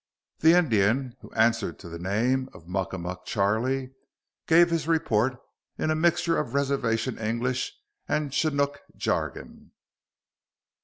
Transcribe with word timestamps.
The 0.39 0.53
Indian, 0.55 1.15
who 1.21 1.31
answered 1.33 1.77
to 1.77 1.87
the 1.87 1.99
name 1.99 2.49
of 2.53 2.65
Muckamuck 2.67 3.23
Charlie, 3.25 3.91
gave 4.47 4.71
his 4.71 4.87
report 4.87 5.37
in 5.77 5.91
a 5.91 5.95
mixture 5.95 6.39
of 6.39 6.55
reservation 6.55 7.19
English 7.19 7.71
and 8.07 8.33
Chinook 8.33 8.81
jargon. 8.95 9.73